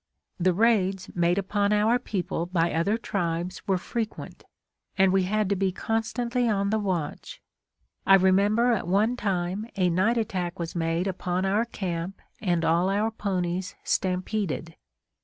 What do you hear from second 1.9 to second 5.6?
people by other tribes were frequent, and we had to